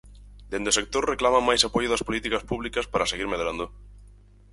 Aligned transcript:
Dende 0.51 0.71
o 0.71 0.77
sector 0.79 1.03
reclaman 1.13 1.47
máis 1.49 1.61
apoio 1.67 1.91
das 1.91 2.05
políticas 2.07 2.43
públicas 2.49 2.85
para 2.91 3.09
seguir 3.11 3.27
medrando. 3.33 3.65